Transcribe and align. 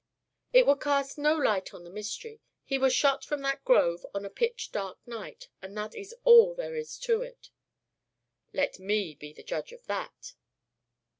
"It 0.51 0.65
would 0.65 0.79
cast 0.81 1.19
no 1.19 1.35
light 1.35 1.75
on 1.75 1.83
the 1.83 1.91
mystery. 1.91 2.41
He 2.63 2.79
was 2.79 2.91
shot 2.91 3.23
from 3.23 3.43
that 3.43 3.63
grove 3.63 4.03
on 4.15 4.25
a 4.25 4.31
pitch 4.31 4.71
dark 4.71 4.97
night, 5.05 5.47
and 5.61 5.77
that 5.77 5.93
is 5.93 6.15
all 6.23 6.55
there 6.55 6.73
is 6.75 6.97
to 7.01 7.21
it." 7.21 7.51
"Let 8.51 8.79
me 8.79 9.13
be 9.13 9.31
the 9.31 9.43
judge 9.43 9.71
of 9.71 9.85
that." 9.85 10.33